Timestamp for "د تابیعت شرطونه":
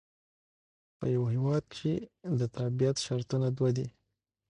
2.39-3.47